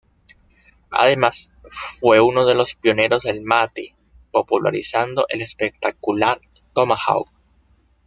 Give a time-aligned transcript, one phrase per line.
[0.89, 3.95] Además, fue uno de los pioneros del mate,
[4.31, 6.41] popularizando el espectacular
[6.73, 7.29] "Tomahawk".